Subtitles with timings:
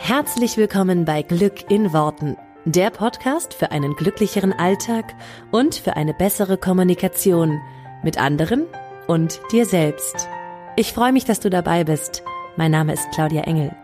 [0.00, 5.14] Herzlich willkommen bei Glück in Worten, der Podcast für einen glücklicheren Alltag
[5.50, 7.60] und für eine bessere Kommunikation
[8.02, 8.64] mit anderen
[9.06, 10.28] und dir selbst.
[10.76, 12.22] Ich freue mich, dass du dabei bist.
[12.56, 13.74] Mein Name ist Claudia Engel.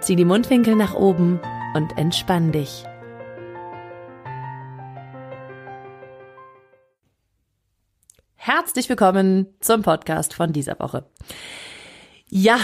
[0.00, 1.40] Zieh die Mundwinkel nach oben
[1.74, 2.84] und entspann dich.
[8.34, 11.06] Herzlich willkommen zum Podcast von dieser Woche.
[12.34, 12.56] Ja,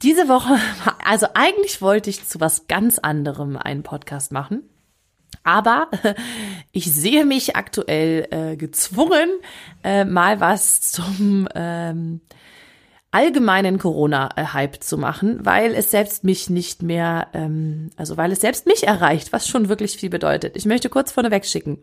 [0.00, 0.58] diese Woche,
[1.04, 4.62] also eigentlich wollte ich zu was ganz anderem einen Podcast machen.
[5.44, 5.88] Aber
[6.72, 9.28] ich sehe mich aktuell äh, gezwungen,
[9.84, 12.22] äh, mal was zum ähm,
[13.10, 18.66] allgemeinen Corona-Hype zu machen, weil es selbst mich nicht mehr, ähm, also weil es selbst
[18.66, 20.56] mich erreicht, was schon wirklich viel bedeutet.
[20.56, 21.76] Ich möchte kurz vorneweg schicken.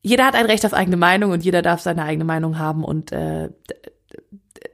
[0.00, 3.12] Jeder hat ein Recht auf eigene Meinung und jeder darf seine eigene Meinung haben und
[3.12, 3.50] äh,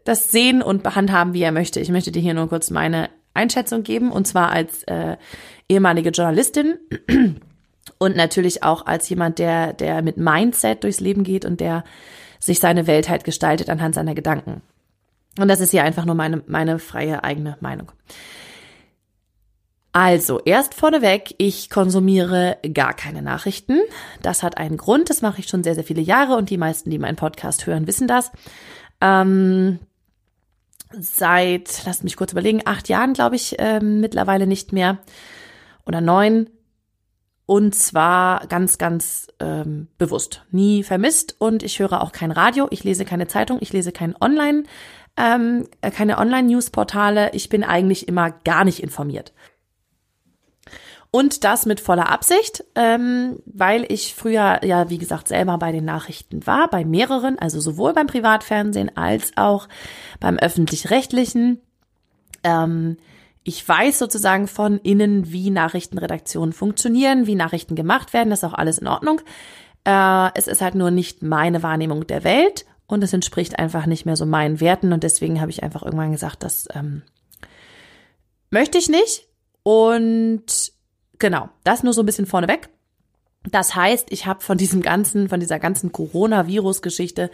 [0.05, 1.81] das sehen und handhaben, wie er möchte.
[1.81, 5.17] Ich möchte dir hier nur kurz meine Einschätzung geben und zwar als äh,
[5.69, 6.79] ehemalige Journalistin
[7.99, 11.85] und natürlich auch als jemand, der, der mit Mindset durchs Leben geht und der
[12.39, 14.63] sich seine Welt halt gestaltet anhand seiner Gedanken.
[15.39, 17.93] Und das ist hier einfach nur meine, meine freie eigene Meinung.
[19.93, 23.79] Also, erst vorneweg, ich konsumiere gar keine Nachrichten.
[24.21, 26.91] Das hat einen Grund, das mache ich schon sehr, sehr viele Jahre und die meisten,
[26.91, 28.31] die meinen Podcast hören, wissen das.
[29.01, 29.79] Ähm,
[30.93, 34.99] seit, lasst mich kurz überlegen, acht Jahren, glaube ich, äh, mittlerweile nicht mehr
[35.85, 36.51] oder neun.
[37.47, 40.45] Und zwar ganz, ganz ähm, bewusst.
[40.51, 44.17] Nie vermisst und ich höre auch kein Radio, ich lese keine Zeitung, ich lese kein
[44.21, 44.65] Online,
[45.17, 47.31] ähm, keine Online-News-Portale.
[47.35, 49.33] Ich bin eigentlich immer gar nicht informiert.
[51.11, 55.85] Und das mit voller Absicht, ähm, weil ich früher ja, wie gesagt, selber bei den
[55.85, 59.69] Nachrichten war, bei mehreren, also sowohl beim Privatfernsehen als auch
[60.21, 61.61] beim öffentlich-rechtlichen.
[62.45, 62.97] Ähm,
[63.45, 68.55] ich weiß sozusagen von innen, wie Nachrichtenredaktionen funktionieren, wie Nachrichten gemacht werden, das ist auch
[68.55, 69.21] alles in Ordnung.
[69.85, 74.05] Äh, es ist halt nur nicht meine Wahrnehmung der Welt und es entspricht einfach nicht
[74.05, 77.03] mehr so meinen Werten und deswegen habe ich einfach irgendwann gesagt, das ähm,
[78.51, 79.29] möchte ich nicht.
[79.63, 80.73] Und
[81.19, 82.69] Genau, das nur so ein bisschen vorneweg.
[83.51, 87.31] Das heißt, ich habe von diesem ganzen, von dieser ganzen Coronavirus-Geschichte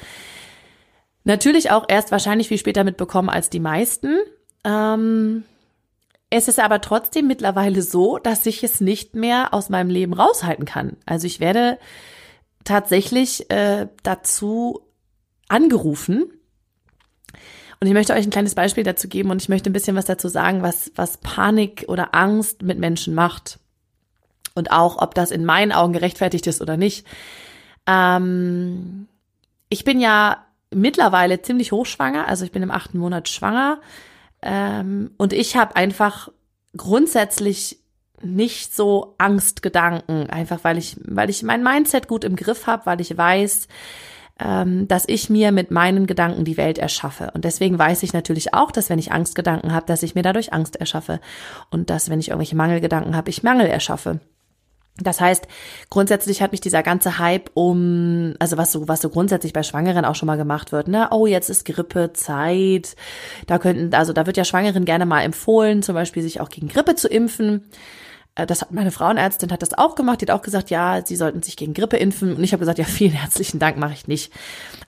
[1.24, 4.18] natürlich auch erst wahrscheinlich viel später mitbekommen als die meisten.
[4.64, 5.44] Ähm,
[6.30, 10.64] es ist aber trotzdem mittlerweile so, dass ich es nicht mehr aus meinem Leben raushalten
[10.64, 10.96] kann.
[11.06, 11.78] Also ich werde
[12.64, 14.80] tatsächlich äh, dazu
[15.48, 16.32] angerufen.
[17.80, 20.04] Und ich möchte euch ein kleines Beispiel dazu geben und ich möchte ein bisschen was
[20.04, 23.58] dazu sagen, was, was Panik oder Angst mit Menschen macht
[24.54, 27.06] und auch, ob das in meinen Augen gerechtfertigt ist oder nicht.
[27.86, 29.08] Ähm,
[29.68, 33.80] ich bin ja mittlerweile ziemlich hochschwanger, also ich bin im achten Monat schwanger
[34.42, 36.28] ähm, und ich habe einfach
[36.76, 37.78] grundsätzlich
[38.22, 43.00] nicht so Angstgedanken, einfach weil ich, weil ich mein Mindset gut im Griff habe, weil
[43.00, 43.66] ich weiß,
[44.38, 47.30] ähm, dass ich mir mit meinen Gedanken die Welt erschaffe.
[47.34, 50.52] Und deswegen weiß ich natürlich auch, dass wenn ich Angstgedanken habe, dass ich mir dadurch
[50.52, 51.20] Angst erschaffe
[51.70, 54.20] und dass wenn ich irgendwelche Mangelgedanken habe, ich Mangel erschaffe.
[54.98, 55.48] Das heißt,
[55.88, 60.04] grundsätzlich hat mich dieser ganze Hype um, also was so, was so grundsätzlich bei Schwangeren
[60.04, 61.08] auch schon mal gemacht wird, ne?
[61.12, 62.94] Oh, jetzt ist Grippezeit.
[63.46, 66.68] Da könnten, also da wird ja Schwangeren gerne mal empfohlen, zum Beispiel sich auch gegen
[66.68, 67.64] Grippe zu impfen.
[68.34, 70.20] Äh, das hat meine Frauenärztin hat das auch gemacht.
[70.20, 72.36] Die hat auch gesagt, ja, sie sollten sich gegen Grippe impfen.
[72.36, 74.32] Und ich habe gesagt, ja, vielen herzlichen Dank, mache ich nicht.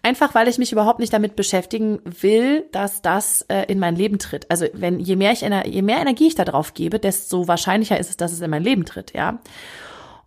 [0.03, 4.19] Einfach, weil ich mich überhaupt nicht damit beschäftigen will, dass das äh, in mein Leben
[4.19, 4.51] tritt.
[4.51, 8.11] Also wenn je mehr ich je mehr Energie ich da drauf gebe, desto wahrscheinlicher ist
[8.11, 9.41] es, dass es in mein Leben tritt, ja.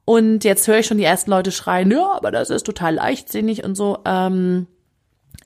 [0.10, 3.66] Und jetzt höre ich schon die ersten Leute schreien, ja, aber das ist total leichtsinnig
[3.66, 3.98] und so.
[4.06, 4.66] Ähm,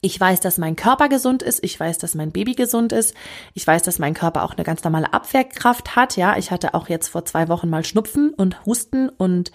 [0.02, 1.64] ich weiß, dass mein Körper gesund ist.
[1.64, 3.16] Ich weiß, dass mein Baby gesund ist.
[3.56, 6.16] Ich weiß, dass mein Körper auch eine ganz normale Abwehrkraft hat.
[6.16, 9.52] Ja, ich hatte auch jetzt vor zwei Wochen mal Schnupfen und Husten und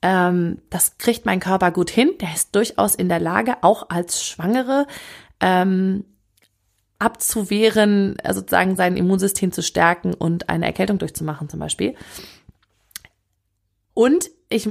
[0.00, 2.12] ähm, das kriegt mein Körper gut hin.
[2.22, 4.86] Der ist durchaus in der Lage, auch als Schwangere
[5.40, 6.06] ähm,
[6.98, 11.94] abzuwehren, sozusagen sein Immunsystem zu stärken und eine Erkältung durchzumachen zum Beispiel.
[14.00, 14.66] Und ich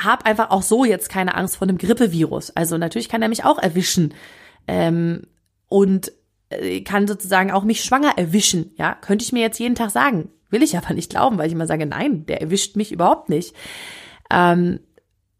[0.00, 2.50] habe einfach auch so jetzt keine Angst vor einem Grippevirus.
[2.50, 4.14] Also natürlich kann er mich auch erwischen
[4.68, 5.26] ähm,
[5.68, 6.12] und
[6.50, 8.70] äh, kann sozusagen auch mich schwanger erwischen.
[8.76, 10.30] Ja, könnte ich mir jetzt jeden Tag sagen.
[10.50, 13.56] Will ich aber nicht glauben, weil ich immer sage, nein, der erwischt mich überhaupt nicht.
[14.30, 14.78] Ähm,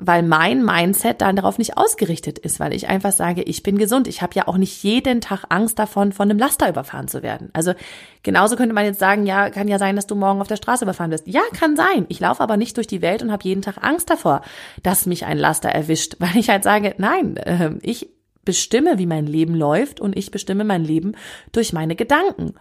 [0.01, 4.09] weil mein Mindset dann darauf nicht ausgerichtet ist, weil ich einfach sage, ich bin gesund.
[4.09, 7.51] Ich habe ja auch nicht jeden Tag Angst davon, von einem Laster überfahren zu werden.
[7.53, 7.75] Also
[8.23, 10.85] genauso könnte man jetzt sagen, ja, kann ja sein, dass du morgen auf der Straße
[10.85, 11.27] überfahren wirst.
[11.27, 12.07] Ja, kann sein.
[12.09, 14.43] Ich laufe aber nicht durch die Welt und habe jeden Tag Angst davor,
[14.83, 18.09] dass mich ein Laster erwischt, weil ich halt sage, nein, äh, ich
[18.45, 21.13] bestimme, wie mein Leben läuft und ich bestimme mein Leben
[21.53, 22.55] durch meine Gedanken.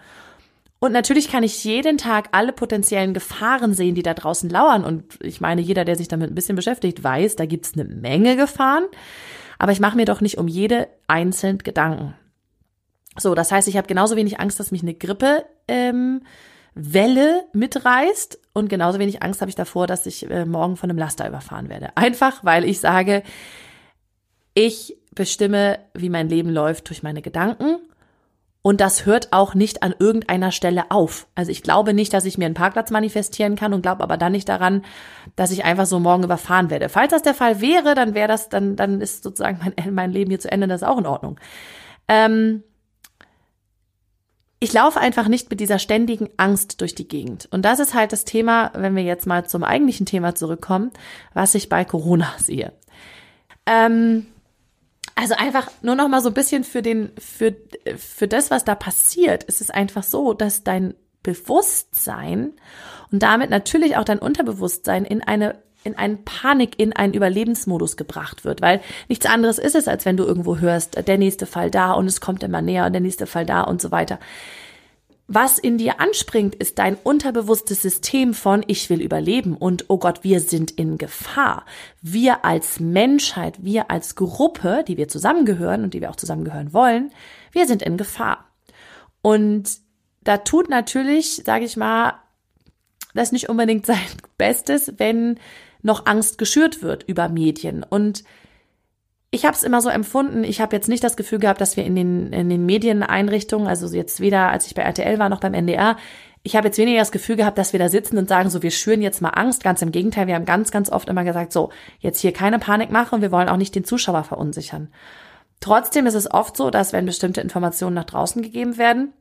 [0.79, 4.85] Und natürlich kann ich jeden Tag alle potenziellen Gefahren sehen, die da draußen lauern.
[4.85, 8.37] Und ich meine, jeder, der sich damit ein bisschen beschäftigt, weiß, da gibt's eine Menge
[8.37, 8.85] Gefahren.
[9.57, 12.15] Aber ich mache mir doch nicht um jede einzeln Gedanken.
[13.17, 16.21] So, das heißt, ich habe genauso wenig Angst, dass mich eine Grippe ähm,
[16.75, 20.99] Welle mitreißt und genauso wenig Angst habe ich davor, dass ich äh, morgen von einem
[20.99, 21.97] Laster überfahren werde.
[21.97, 23.23] Einfach, weil ich sage,
[24.53, 27.79] ich bestimme, wie mein Leben läuft durch meine Gedanken
[28.69, 31.25] und das hört auch nicht an irgendeiner Stelle auf.
[31.33, 34.31] Also ich glaube nicht, dass ich mir einen Parkplatz manifestieren kann und glaube aber dann
[34.31, 34.83] nicht daran,
[35.35, 36.87] dass ich einfach so morgen überfahren werde.
[36.87, 40.29] Falls das der Fall wäre, dann wäre das, dann, dann ist sozusagen mein, mein Leben
[40.29, 41.39] hier zu Ende, das ist auch in Ordnung.
[42.07, 42.61] Ähm,
[44.59, 47.47] ich laufe einfach nicht mit dieser ständigen Angst durch die Gegend.
[47.49, 50.91] Und das ist halt das Thema, wenn wir jetzt mal zum eigentlichen Thema zurückkommen,
[51.33, 52.71] was ich bei Corona sehe.
[53.65, 54.27] Ähm,
[55.19, 57.55] also einfach nur noch mal so ein bisschen für den, für,
[57.97, 60.93] für das, was da passiert, ist es einfach so, dass dein
[61.23, 62.53] Bewusstsein
[63.11, 68.43] und damit natürlich auch dein Unterbewusstsein in eine in einen Panik, in einen Überlebensmodus gebracht
[68.43, 71.93] wird, weil nichts anderes ist es, als wenn du irgendwo hörst, der nächste Fall da
[71.93, 74.19] und es kommt immer näher und der nächste Fall da und so weiter.
[75.31, 80.23] Was in dir anspringt, ist dein unterbewusstes System von ich will überleben und oh Gott,
[80.23, 81.67] wir sind in Gefahr.
[82.01, 87.11] Wir als Menschheit, wir als Gruppe, die wir zusammengehören und die wir auch zusammengehören wollen,
[87.51, 88.49] wir sind in Gefahr.
[89.21, 89.69] Und
[90.23, 92.15] da tut natürlich, sage ich mal,
[93.13, 93.99] das nicht unbedingt sein
[94.39, 95.39] Bestes, wenn
[95.83, 97.83] noch Angst geschürt wird über Medien.
[97.87, 98.23] Und
[99.31, 101.85] ich habe es immer so empfunden, ich habe jetzt nicht das Gefühl gehabt, dass wir
[101.85, 105.53] in den, in den Medieneinrichtungen, also jetzt weder als ich bei RTL war noch beim
[105.53, 105.97] NDR,
[106.41, 108.71] ich habe jetzt weniger das Gefühl gehabt, dass wir da sitzen und sagen, so wir
[108.71, 109.61] schüren jetzt mal Angst.
[109.63, 112.91] Ganz im Gegenteil, wir haben ganz, ganz oft immer gesagt, so jetzt hier keine Panik
[112.91, 114.91] machen, wir wollen auch nicht den Zuschauer verunsichern.
[115.59, 119.13] Trotzdem ist es oft so, dass wenn bestimmte Informationen nach draußen gegeben werden,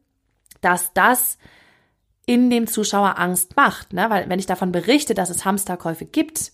[0.61, 1.39] dass das
[2.25, 3.93] in dem Zuschauer Angst macht.
[3.93, 4.09] Ne?
[4.11, 6.53] Weil wenn ich davon berichte, dass es Hamsterkäufe gibt,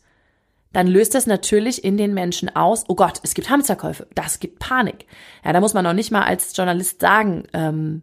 [0.74, 4.58] dann löst das natürlich in den Menschen aus, oh Gott, es gibt Hamsterkäufe, das gibt
[4.58, 5.06] Panik.
[5.44, 8.02] Ja, da muss man noch nicht mal als Journalist sagen, ähm,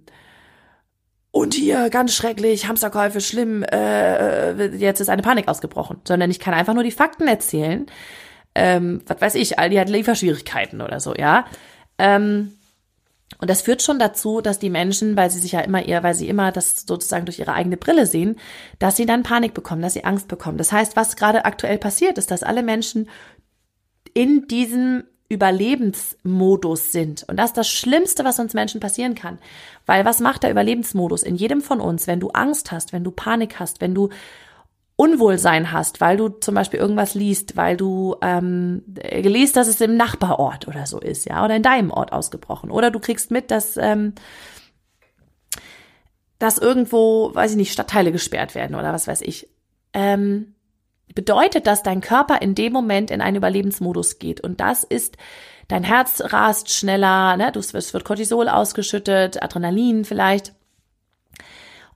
[1.34, 6.54] und hier ganz schrecklich, Hamsterkäufe, schlimm, äh, jetzt ist eine Panik ausgebrochen, sondern ich kann
[6.54, 7.86] einfach nur die Fakten erzählen.
[8.54, 11.46] Ähm, was weiß ich, Aldi hat Lieferschwierigkeiten oder so, ja.
[11.98, 12.58] Ähm,
[13.40, 16.14] und das führt schon dazu, dass die Menschen, weil sie sich ja immer eher, weil
[16.14, 18.38] sie immer das sozusagen durch ihre eigene Brille sehen,
[18.80, 20.58] dass sie dann Panik bekommen, dass sie Angst bekommen.
[20.58, 23.10] Das heißt, was gerade aktuell passiert, ist, dass alle Menschen
[24.14, 27.24] in diesem Überlebensmodus sind.
[27.30, 29.40] Und das ist das Schlimmste, was uns Menschen passieren kann.
[29.86, 33.12] Weil was macht der Überlebensmodus in jedem von uns, wenn du Angst hast, wenn du
[33.12, 34.10] Panik hast, wenn du
[35.02, 39.98] Unwohlsein hast, weil du zum Beispiel irgendwas liest, weil du ähm, liest, dass es im
[39.98, 42.70] Nachbarort oder so ist, ja, oder in deinem Ort ausgebrochen.
[42.70, 44.14] Oder du kriegst mit, dass, ähm,
[46.38, 49.50] dass irgendwo, weiß ich nicht, Stadtteile gesperrt werden oder was weiß ich.
[49.94, 50.54] Ähm,
[51.16, 54.40] bedeutet, dass dein Körper in dem Moment in einen Überlebensmodus geht.
[54.42, 55.18] Und das ist,
[55.68, 57.52] dein Herz rast schneller, ne?
[57.56, 60.54] es wird Cortisol ausgeschüttet, Adrenalin vielleicht.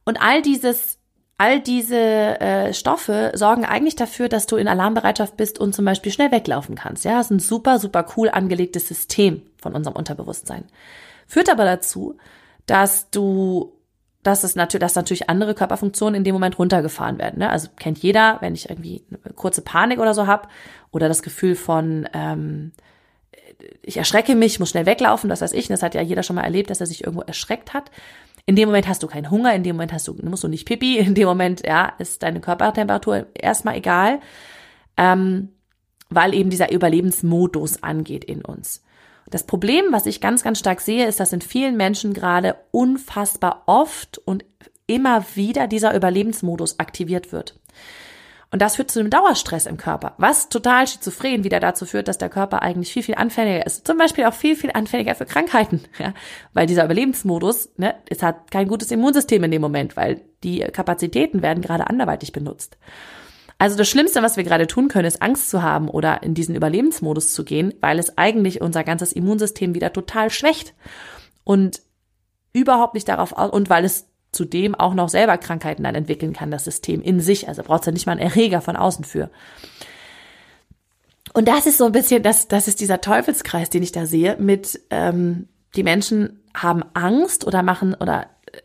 [0.05, 0.97] Und all dieses
[1.37, 6.11] all diese äh, Stoffe sorgen eigentlich dafür, dass du in Alarmbereitschaft bist und zum Beispiel
[6.11, 7.03] schnell weglaufen kannst.
[7.03, 10.65] Ja, das ist ein super, super cool angelegtes System von unserem Unterbewusstsein.
[11.27, 12.17] Führt aber dazu,
[12.65, 13.73] dass du,
[14.23, 17.39] dass es natürlich, dass natürlich andere Körperfunktionen in dem Moment runtergefahren werden.
[17.39, 17.49] Ne?
[17.49, 20.49] Also kennt jeder, wenn ich irgendwie eine kurze Panik oder so hab
[20.91, 22.71] oder das Gefühl von ähm,
[23.81, 26.43] ich erschrecke mich, muss schnell weglaufen, das weiß ich, das hat ja jeder schon mal
[26.43, 27.91] erlebt, dass er sich irgendwo erschreckt hat.
[28.45, 30.67] In dem Moment hast du keinen Hunger, in dem Moment hast du, musst du nicht
[30.67, 34.19] pipi, in dem Moment, ja, ist deine Körpertemperatur erstmal egal,
[34.97, 35.49] ähm,
[36.09, 38.83] weil eben dieser Überlebensmodus angeht in uns.
[39.27, 43.63] Das Problem, was ich ganz, ganz stark sehe, ist, dass in vielen Menschen gerade unfassbar
[43.65, 44.45] oft und
[44.85, 47.59] immer wieder dieser Überlebensmodus aktiviert wird.
[48.55, 52.17] Und das führt zu einem Dauerstress im Körper, was total schizophren wieder dazu führt, dass
[52.17, 53.85] der Körper eigentlich viel, viel anfälliger ist.
[53.85, 56.13] Zum Beispiel auch viel, viel anfälliger für Krankheiten, ja?
[56.53, 61.41] weil dieser Überlebensmodus, ne, es hat kein gutes Immunsystem in dem Moment, weil die Kapazitäten
[61.41, 62.77] werden gerade anderweitig benutzt.
[63.57, 66.55] Also das Schlimmste, was wir gerade tun können, ist Angst zu haben oder in diesen
[66.55, 70.75] Überlebensmodus zu gehen, weil es eigentlich unser ganzes Immunsystem wieder total schwächt
[71.43, 71.81] und
[72.53, 76.65] überhaupt nicht darauf und weil es zudem auch noch selber Krankheiten dann entwickeln kann, das
[76.65, 77.47] System in sich.
[77.47, 79.29] Also braucht es ja nicht mal einen Erreger von außen für.
[81.33, 84.37] Und das ist so ein bisschen, das, das ist dieser Teufelskreis, den ich da sehe,
[84.37, 88.61] mit ähm, die Menschen haben Angst oder machen oder äh,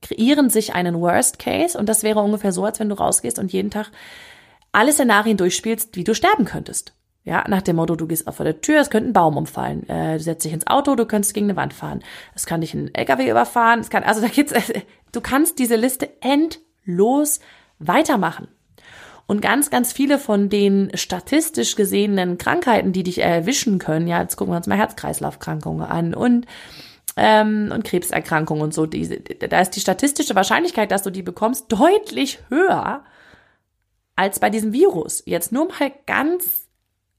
[0.00, 3.52] kreieren sich einen Worst Case und das wäre ungefähr so, als wenn du rausgehst und
[3.52, 3.90] jeden Tag
[4.70, 6.94] alle Szenarien durchspielst, wie du sterben könntest.
[7.24, 9.88] Ja, nach dem Motto, du gehst auf vor der Tür, es könnte ein Baum umfallen.
[9.88, 12.02] Äh, du setzt dich ins Auto, du könntest gegen eine Wand fahren.
[12.34, 14.52] Es kann dich ein LKW überfahren, es kann, also da gibt's,
[15.14, 17.40] du kannst diese Liste endlos
[17.78, 18.48] weitermachen.
[19.26, 24.36] Und ganz, ganz viele von den statistisch gesehenen Krankheiten, die dich erwischen können, ja, jetzt
[24.36, 26.46] gucken wir uns mal Herz-Kreislauf-Krankungen an und
[27.16, 28.86] ähm, und Krebserkrankungen und so.
[28.86, 33.04] Die, da ist die statistische Wahrscheinlichkeit, dass du die bekommst, deutlich höher
[34.16, 35.22] als bei diesem Virus.
[35.24, 36.68] Jetzt nur mal ganz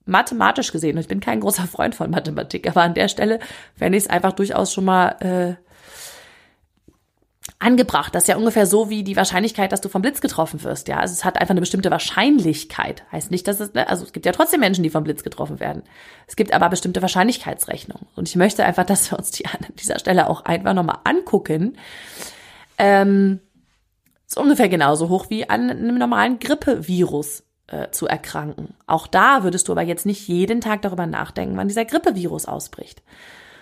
[0.06, 0.96] mathematisch gesehen.
[0.96, 3.40] Und ich bin kein großer Freund von Mathematik, aber an der Stelle
[3.76, 5.65] fände ich es einfach durchaus schon mal äh,
[7.60, 8.14] angebracht.
[8.14, 10.88] Das ist ja ungefähr so wie die Wahrscheinlichkeit, dass du vom Blitz getroffen wirst.
[10.88, 13.04] Ja, also es hat einfach eine bestimmte Wahrscheinlichkeit.
[13.12, 13.88] Heißt nicht, dass es, ne?
[13.88, 15.84] also es gibt ja trotzdem Menschen, die vom Blitz getroffen werden.
[16.28, 18.08] Es gibt aber bestimmte Wahrscheinlichkeitsrechnungen.
[18.16, 21.78] Und ich möchte einfach, dass wir uns die an dieser Stelle auch einfach nochmal angucken.
[22.78, 23.40] Ähm,
[24.28, 28.74] ist ungefähr genauso hoch wie an einem normalen Grippevirus äh, zu erkranken.
[28.86, 33.02] Auch da würdest du aber jetzt nicht jeden Tag darüber nachdenken, wann dieser Grippevirus ausbricht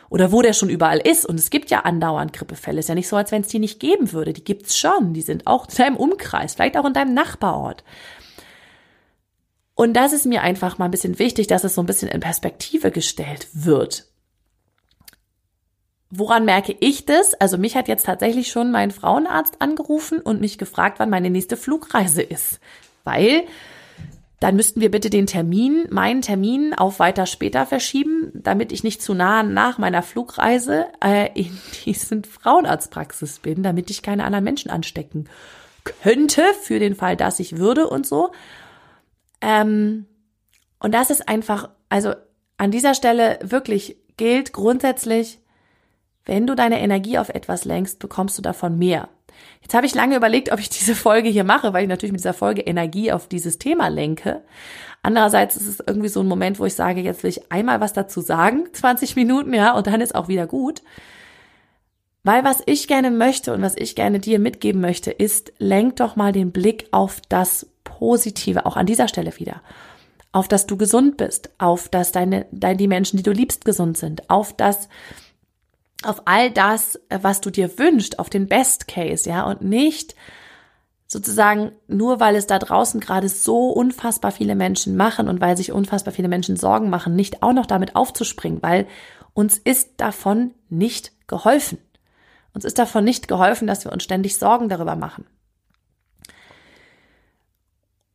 [0.09, 1.25] oder wo der schon überall ist.
[1.25, 2.79] Und es gibt ja andauernd Grippefälle.
[2.79, 4.33] Ist ja nicht so, als wenn es die nicht geben würde.
[4.33, 5.13] Die gibt's schon.
[5.13, 7.83] Die sind auch in deinem Umkreis, vielleicht auch in deinem Nachbarort.
[9.75, 12.19] Und das ist mir einfach mal ein bisschen wichtig, dass es so ein bisschen in
[12.19, 14.05] Perspektive gestellt wird.
[16.15, 17.33] Woran merke ich das?
[17.33, 21.57] Also mich hat jetzt tatsächlich schon mein Frauenarzt angerufen und mich gefragt, wann meine nächste
[21.57, 22.59] Flugreise ist.
[23.03, 23.45] Weil
[24.43, 29.01] dann müssten wir bitte den Termin, meinen Termin auf weiter später verschieben, damit ich nicht
[29.01, 34.69] zu nah nach meiner Flugreise äh, in diesen Frauenarztpraxis bin, damit ich keine anderen Menschen
[34.69, 35.29] anstecken
[35.85, 38.33] könnte, für den Fall, dass ich würde und so.
[39.39, 40.07] Ähm,
[40.77, 42.13] und das ist einfach, also
[42.57, 45.39] an dieser Stelle wirklich gilt grundsätzlich,
[46.25, 49.09] wenn du deine Energie auf etwas lenkst, bekommst du davon mehr.
[49.61, 52.21] Jetzt habe ich lange überlegt, ob ich diese Folge hier mache, weil ich natürlich mit
[52.21, 54.41] dieser Folge Energie auf dieses Thema lenke.
[55.01, 57.93] Andererseits ist es irgendwie so ein Moment, wo ich sage, jetzt will ich einmal was
[57.93, 60.81] dazu sagen, 20 Minuten, ja, und dann ist auch wieder gut.
[62.23, 66.15] Weil was ich gerne möchte und was ich gerne dir mitgeben möchte, ist, lenk doch
[66.15, 69.61] mal den Blick auf das Positive, auch an dieser Stelle wieder.
[70.31, 73.97] Auf dass du gesund bist, auf dass deine, deine, die Menschen, die du liebst, gesund
[73.97, 74.87] sind, auf das,
[76.05, 80.15] auf all das, äh, was du dir wünschst, auf den Best Case, ja, und nicht
[81.07, 85.71] sozusagen nur weil es da draußen gerade so unfassbar viele Menschen machen und weil sich
[85.71, 88.87] unfassbar viele Menschen Sorgen machen, nicht auch noch damit aufzuspringen, weil
[89.33, 91.77] uns ist davon nicht geholfen.
[92.53, 95.25] Uns ist davon nicht geholfen, dass wir uns ständig Sorgen darüber machen.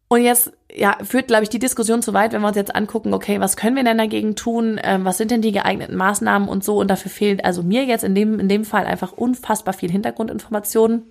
[0.08, 3.12] Und jetzt ja, führt, glaube ich, die Diskussion zu weit, wenn wir uns jetzt angucken,
[3.12, 4.80] okay, was können wir denn dagegen tun?
[4.82, 6.78] Ähm, was sind denn die geeigneten Maßnahmen und so?
[6.78, 11.02] Und dafür fehlt also mir jetzt in dem, in dem Fall einfach unfassbar viel Hintergrundinformationen.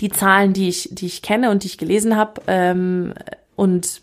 [0.00, 3.14] Die Zahlen, die ich, die ich kenne und die ich gelesen habe ähm,
[3.56, 4.02] und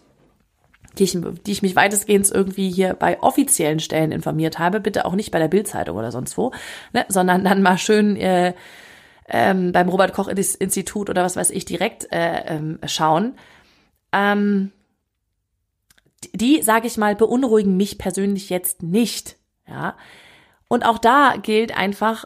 [0.98, 5.16] die ich, die ich mich weitestgehend irgendwie hier bei offiziellen Stellen informiert habe, bitte auch
[5.16, 6.52] nicht bei der Bildzeitung oder sonst wo,
[6.94, 8.54] ne, sondern dann mal schön äh,
[9.30, 13.34] ähm, beim Robert Koch Institut oder was weiß ich direkt äh, ähm, schauen
[14.12, 14.72] ähm,
[16.34, 19.38] die, sage ich mal, beunruhigen mich persönlich jetzt nicht.
[19.68, 19.96] Ja.
[20.68, 22.26] Und auch da gilt einfach,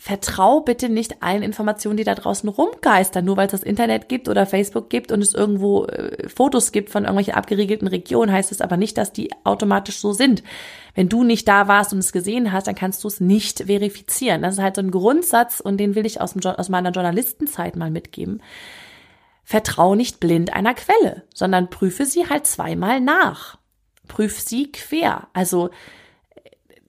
[0.00, 4.30] vertrau bitte nicht allen Informationen, die da draußen rumgeistern, nur weil es das Internet gibt
[4.30, 8.62] oder Facebook gibt und es irgendwo äh, Fotos gibt von irgendwelchen abgeriegelten Regionen, heißt es
[8.62, 10.42] aber nicht, dass die automatisch so sind.
[10.94, 14.40] Wenn du nicht da warst und es gesehen hast, dann kannst du es nicht verifizieren.
[14.40, 17.76] Das ist halt so ein Grundsatz und den will ich aus, dem, aus meiner Journalistenzeit
[17.76, 18.42] mal mitgeben.
[19.50, 23.58] Vertrau nicht blind einer Quelle, sondern prüfe sie halt zweimal nach.
[24.06, 25.26] Prüf sie quer.
[25.32, 25.70] Also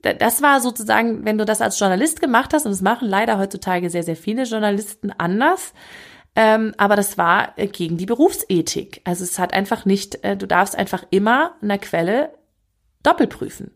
[0.04, 3.90] das war sozusagen, wenn du das als Journalist gemacht hast, und das machen leider heutzutage
[3.90, 5.74] sehr, sehr viele Journalisten anders,
[6.36, 9.02] ähm, aber das war gegen die Berufsethik.
[9.06, 12.30] Also es hat einfach nicht, äh, du darfst einfach immer einer Quelle
[13.02, 13.72] doppelprüfen.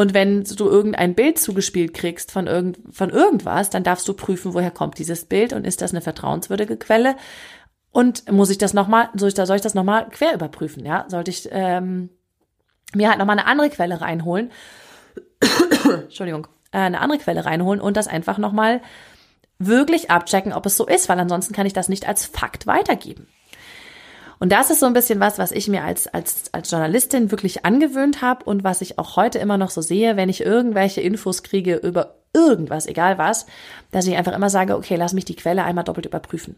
[0.00, 4.54] Und wenn du irgendein Bild zugespielt kriegst von, irgend, von irgendwas, dann darfst du prüfen,
[4.54, 7.16] woher kommt dieses Bild und ist das eine vertrauenswürdige Quelle?
[7.90, 10.86] Und muss ich das nochmal, soll ich, soll das nochmal quer überprüfen?
[10.86, 12.08] Ja, sollte ich ähm,
[12.94, 14.50] mir halt nochmal eine andere Quelle reinholen?
[15.84, 18.80] Entschuldigung, äh, eine andere Quelle reinholen und das einfach nochmal
[19.58, 23.28] wirklich abchecken, ob es so ist, weil ansonsten kann ich das nicht als Fakt weitergeben.
[24.40, 27.66] Und das ist so ein bisschen was, was ich mir als, als, als Journalistin wirklich
[27.66, 31.42] angewöhnt habe und was ich auch heute immer noch so sehe, wenn ich irgendwelche Infos
[31.42, 33.44] kriege über irgendwas, egal was,
[33.90, 36.56] dass ich einfach immer sage, okay, lass mich die Quelle einmal doppelt überprüfen.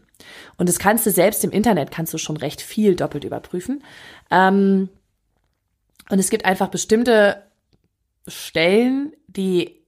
[0.57, 3.83] Und das kannst du selbst im Internet, kannst du schon recht viel doppelt überprüfen.
[4.31, 4.87] Ähm,
[6.09, 7.43] und es gibt einfach bestimmte
[8.29, 9.83] Stellen, die,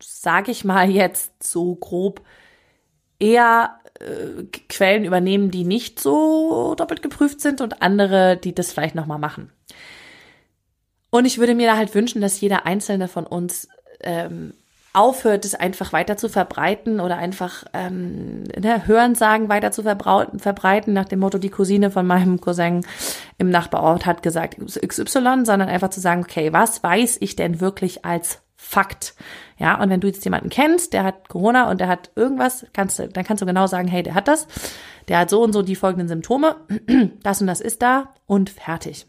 [0.00, 2.22] sage ich mal jetzt so grob,
[3.18, 8.94] eher äh, Quellen übernehmen, die nicht so doppelt geprüft sind und andere, die das vielleicht
[8.94, 9.50] nochmal machen.
[11.10, 13.68] Und ich würde mir da halt wünschen, dass jeder einzelne von uns
[14.00, 14.54] ähm,
[14.94, 21.04] aufhört, es einfach weiter zu verbreiten oder einfach ähm, ne, Hörensagen weiter zu verbreiten, nach
[21.04, 22.86] dem Motto, die Cousine von meinem Cousin
[23.36, 28.04] im Nachbarort hat gesagt XY, sondern einfach zu sagen, okay, was weiß ich denn wirklich
[28.04, 29.14] als Fakt?
[29.58, 32.98] Ja, und wenn du jetzt jemanden kennst, der hat Corona und der hat irgendwas, kannst
[32.98, 34.48] du, dann kannst du genau sagen, hey, der hat das,
[35.06, 36.56] der hat so und so die folgenden Symptome,
[37.22, 39.06] das und das ist da und fertig.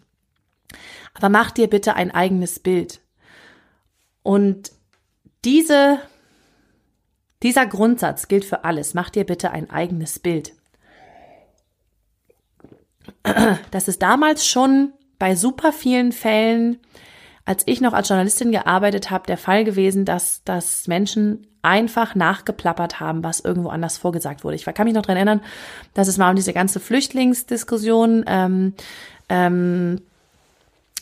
[1.13, 2.99] Aber mach dir bitte ein eigenes Bild.
[4.23, 4.73] Und
[5.45, 5.99] diese,
[7.41, 8.93] dieser Grundsatz gilt für alles.
[8.93, 10.51] Mach dir bitte ein eigenes Bild.
[13.71, 16.79] Das ist damals schon bei super vielen Fällen,
[17.45, 22.99] als ich noch als Journalistin gearbeitet habe, der Fall gewesen, dass, dass Menschen einfach nachgeplappert
[22.99, 24.55] haben, was irgendwo anders vorgesagt wurde.
[24.55, 25.41] Ich kann mich noch dran erinnern,
[25.93, 28.73] dass es mal um diese ganze Flüchtlingsdiskussion, ähm,
[29.29, 30.01] ähm,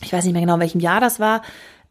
[0.02, 1.42] ich weiß nicht mehr genau, in welchem Jahr das war,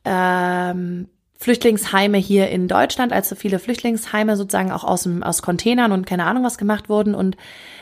[0.06, 1.08] ähm,
[1.38, 6.06] Flüchtlingsheime hier in Deutschland, als so viele Flüchtlingsheime sozusagen auch aus, dem, aus Containern und
[6.06, 7.16] keine Ahnung was gemacht wurden.
[7.16, 7.38] Und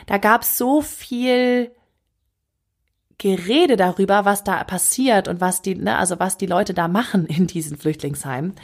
[0.06, 1.70] da gab es so viel
[3.22, 7.26] Gerede darüber, was da passiert und was die, ne, also was die Leute da machen
[7.26, 8.54] in diesen Flüchtlingsheimen.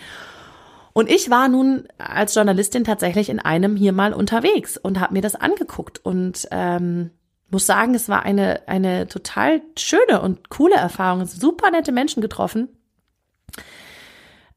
[0.92, 5.22] Und ich war nun als Journalistin tatsächlich in einem hier mal unterwegs und habe mir
[5.22, 7.12] das angeguckt und ähm,
[7.50, 11.24] muss sagen, es war eine, eine total schöne und coole Erfahrung.
[11.24, 12.68] Super nette Menschen getroffen.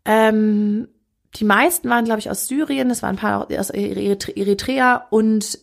[0.03, 0.88] Ähm,
[1.36, 5.60] die meisten waren, glaube ich, aus Syrien, es waren ein paar aus Eritrea und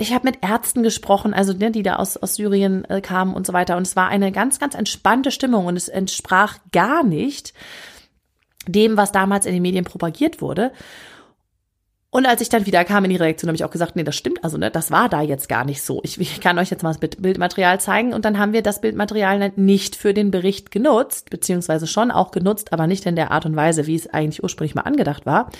[0.00, 3.46] ich habe mit Ärzten gesprochen, also ne, die da aus, aus Syrien äh, kamen und
[3.46, 3.76] so weiter.
[3.76, 7.52] Und es war eine ganz, ganz entspannte Stimmung und es entsprach gar nicht
[8.66, 10.72] dem, was damals in den Medien propagiert wurde.
[12.08, 14.16] Und als ich dann wieder kam in die Reaktion, habe ich auch gesagt, nee, das
[14.16, 16.00] stimmt, also ne, das war da jetzt gar nicht so.
[16.02, 19.52] Ich, ich kann euch jetzt mal das Bildmaterial zeigen und dann haben wir das Bildmaterial
[19.56, 23.54] nicht für den Bericht genutzt, beziehungsweise schon auch genutzt, aber nicht in der Art und
[23.54, 25.50] Weise, wie es eigentlich ursprünglich mal angedacht war.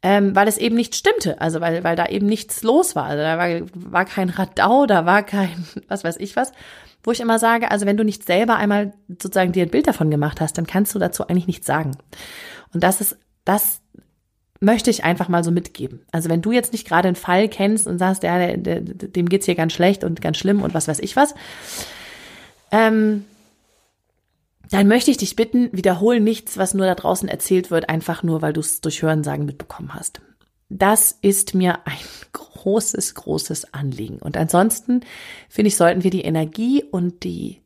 [0.00, 3.06] Ähm, weil es eben nicht stimmte, also weil, weil da eben nichts los war.
[3.06, 6.52] Also da war, war kein Radau, da war kein, was weiß ich was.
[7.02, 10.10] Wo ich immer sage, also wenn du nicht selber einmal sozusagen dir ein Bild davon
[10.10, 11.96] gemacht hast, dann kannst du dazu eigentlich nichts sagen.
[12.72, 13.80] Und das ist, das
[14.60, 16.04] möchte ich einfach mal so mitgeben.
[16.12, 19.28] Also wenn du jetzt nicht gerade einen Fall kennst und sagst, ja, der, der, dem
[19.28, 21.34] geht's hier ganz schlecht und ganz schlimm und was weiß ich was,
[22.70, 23.24] ähm,
[24.70, 28.42] dann möchte ich dich bitten, wiederhol nichts, was nur da draußen erzählt wird, einfach nur,
[28.42, 30.20] weil du es durch Hörensagen mitbekommen hast.
[30.68, 31.96] Das ist mir ein
[32.32, 34.18] großes, großes Anliegen.
[34.18, 35.00] Und ansonsten
[35.48, 37.62] finde ich, sollten wir die Energie und die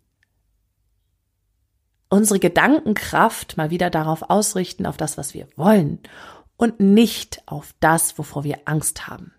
[2.09, 5.99] unsere Gedankenkraft mal wieder darauf ausrichten, auf das, was wir wollen
[6.59, 9.33] und nicht auf das, wovor wir Angst haben.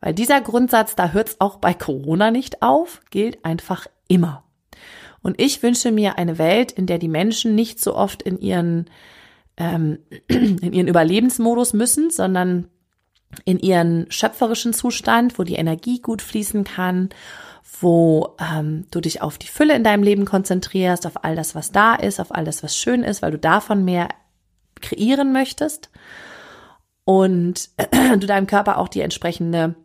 [0.00, 4.44] Weil dieser Grundsatz, da hört es auch bei Corona nicht auf, gilt einfach immer.
[5.22, 8.86] Und ich wünsche mir eine Welt, in der die Menschen nicht so oft in ihren,
[9.56, 12.68] ähm, in ihren Überlebensmodus müssen, sondern
[13.44, 17.10] in ihren schöpferischen Zustand, wo die Energie gut fließen kann,
[17.80, 21.70] wo ähm, du dich auf die Fülle in deinem Leben konzentrierst, auf all das, was
[21.70, 24.08] da ist, auf all das, was schön ist, weil du davon mehr
[24.80, 25.90] kreieren möchtest.
[27.04, 27.70] Und
[28.18, 29.76] du deinem Körper auch die entsprechende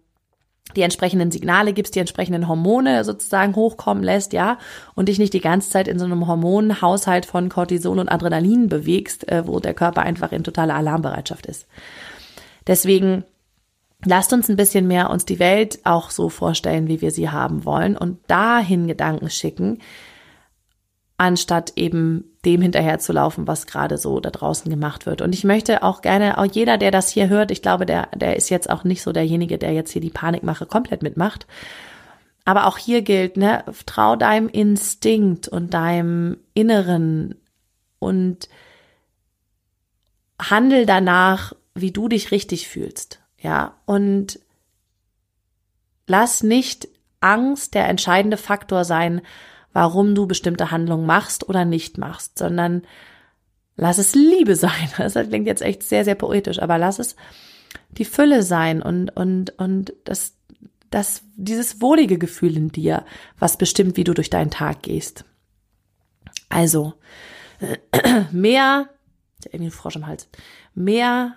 [0.75, 4.57] die entsprechenden Signale gibst, die entsprechenden Hormone sozusagen hochkommen lässt, ja,
[4.95, 9.27] und dich nicht die ganze Zeit in so einem Hormonhaushalt von Cortison und Adrenalin bewegst,
[9.27, 11.67] äh, wo der Körper einfach in totaler Alarmbereitschaft ist.
[12.67, 13.23] Deswegen
[14.03, 17.63] lasst uns ein bisschen mehr uns die Welt auch so vorstellen, wie wir sie haben
[17.65, 19.79] wollen und dahin Gedanken schicken,
[21.17, 25.21] anstatt eben dem hinterherzulaufen, was gerade so da draußen gemacht wird.
[25.21, 28.35] Und ich möchte auch gerne, auch jeder, der das hier hört, ich glaube, der, der
[28.35, 31.47] ist jetzt auch nicht so derjenige, der jetzt hier die Panikmache komplett mitmacht.
[32.43, 37.35] Aber auch hier gilt, ne, trau deinem Instinkt und deinem Inneren
[37.97, 38.49] und
[40.39, 43.21] handel danach, wie du dich richtig fühlst.
[43.39, 44.39] Ja, und
[46.07, 46.87] lass nicht
[47.21, 49.21] Angst der entscheidende Faktor sein,
[49.75, 52.83] warum du bestimmte Handlungen machst oder nicht machst, sondern
[53.75, 54.89] lass es Liebe sein.
[54.97, 57.17] Das klingt jetzt echt sehr, sehr poetisch, aber lass es
[57.91, 60.37] die Fülle sein und, und, und das,
[60.91, 63.05] das, dieses wohlige Gefühl in dir,
[63.37, 65.25] was bestimmt, wie du durch deinen Tag gehst.
[66.47, 66.93] Also,
[68.31, 68.87] mehr,
[69.43, 70.29] irgendwie ein Frosch im Hals,
[70.73, 71.33] mehr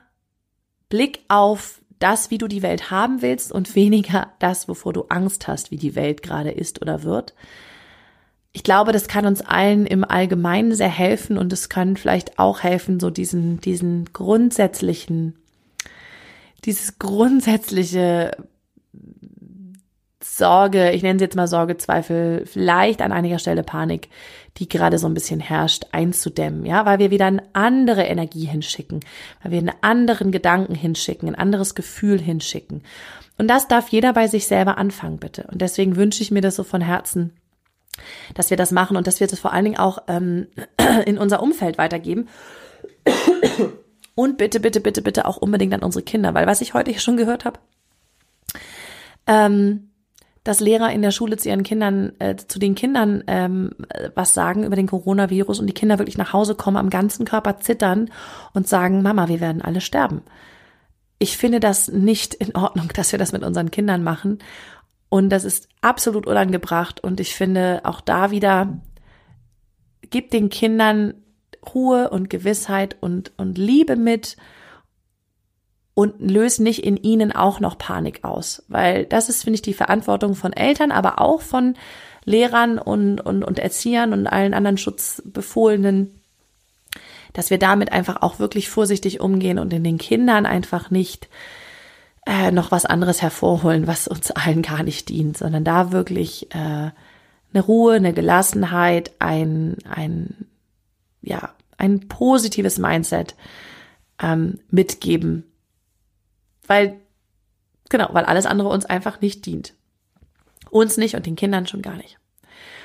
[0.89, 5.49] Blick auf das, wie du die Welt haben willst und weniger das, wovor du Angst
[5.49, 7.35] hast, wie die Welt gerade ist oder wird
[8.53, 12.63] ich glaube, das kann uns allen im Allgemeinen sehr helfen und es kann vielleicht auch
[12.63, 15.37] helfen, so diesen, diesen grundsätzlichen,
[16.65, 18.33] dieses grundsätzliche
[20.23, 24.09] Sorge, ich nenne sie jetzt mal Sorge, Zweifel, vielleicht an einiger Stelle Panik,
[24.57, 29.01] die gerade so ein bisschen herrscht, einzudämmen, ja, weil wir wieder eine andere Energie hinschicken,
[29.43, 32.83] weil wir einen anderen Gedanken hinschicken, ein anderes Gefühl hinschicken.
[33.37, 35.47] Und das darf jeder bei sich selber anfangen, bitte.
[35.53, 37.33] Und deswegen wünsche ich mir das so von Herzen,
[38.35, 40.49] dass wir das machen und dass wir das vor allen Dingen auch ähm,
[41.07, 42.29] in unser Umfeld weitergeben.
[44.15, 47.17] Und bitte, bitte, bitte, bitte auch unbedingt an unsere Kinder, weil was ich heute schon
[47.17, 47.61] gehört habe,
[49.27, 49.91] ähm,
[50.43, 53.71] dass Lehrer in der Schule zu ihren Kindern, äh, zu den Kindern ähm,
[54.15, 57.59] was sagen über den Coronavirus und die Kinder wirklich nach Hause kommen, am ganzen Körper
[57.59, 58.11] zittern
[58.55, 60.23] und sagen, Mama, wir werden alle sterben.
[61.19, 64.39] Ich finde das nicht in Ordnung, dass wir das mit unseren Kindern machen.
[65.09, 67.03] Und das ist absolut unangebracht.
[67.03, 68.79] Und ich finde auch da wieder,
[70.11, 71.15] gibt den Kindern
[71.75, 74.37] Ruhe und Gewissheit und, und Liebe mit
[75.95, 78.63] und löst nicht in ihnen auch noch Panik aus.
[78.69, 81.75] Weil das ist, finde ich, die Verantwortung von Eltern, aber auch von
[82.25, 86.21] Lehrern und, und, und Erziehern und allen anderen Schutzbefohlenen,
[87.33, 91.29] dass wir damit einfach auch wirklich vorsichtig umgehen und in den Kindern einfach nicht
[92.29, 96.91] äh, noch was anderes hervorholen, was uns allen gar nicht dient, sondern da wirklich äh,
[97.53, 100.47] eine Ruhe, eine Gelassenheit, ein, ein,
[101.23, 103.35] ja, ein positives Mindset
[104.21, 105.45] ähm, mitgeben
[106.69, 107.01] weil,
[107.89, 109.75] genau, weil alles andere uns einfach nicht dient.
[110.71, 112.19] Uns nicht und den Kindern schon gar nicht.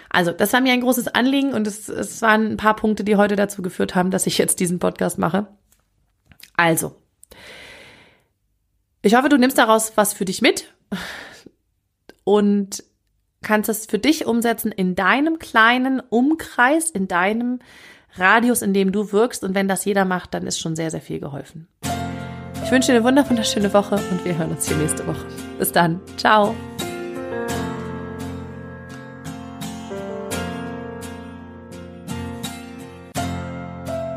[0.10, 3.18] Also, das war mir ein großes Anliegen und es, es waren ein paar Punkte, die
[3.18, 5.48] heute dazu geführt haben, dass ich jetzt diesen Podcast mache.
[6.56, 6.96] Also,
[9.06, 10.74] ich hoffe, du nimmst daraus was für dich mit
[12.24, 12.84] und
[13.42, 17.60] kannst es für dich umsetzen in deinem kleinen Umkreis, in deinem
[18.16, 19.44] Radius, in dem du wirkst.
[19.44, 21.68] Und wenn das jeder macht, dann ist schon sehr, sehr viel geholfen.
[22.64, 25.26] Ich wünsche dir eine wunderschöne Woche und wir hören uns hier nächste Woche.
[25.60, 26.00] Bis dann.
[26.16, 26.56] Ciao.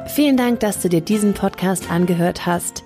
[0.07, 2.86] Vielen Dank, dass du dir diesen Podcast angehört hast.